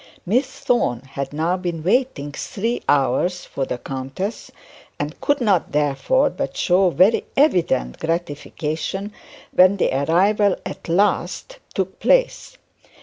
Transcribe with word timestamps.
Miss 0.25 0.47
Thorne 0.47 1.01
had 1.01 1.31
now 1.31 1.57
been 1.57 1.83
waiting 1.83 2.31
three 2.31 2.81
hours 2.89 3.45
for 3.45 3.65
the 3.65 3.77
countess, 3.77 4.49
and 4.97 5.21
could 5.21 5.39
not 5.39 5.73
therefore 5.73 6.31
but 6.31 6.57
show 6.57 6.89
very 6.89 7.23
evident 7.37 7.99
gratification 7.99 9.13
when 9.51 9.77
the 9.77 9.91
arrival 9.93 10.55
at 10.65 10.89
last 10.89 11.59
took 11.75 11.99
place. 11.99 12.57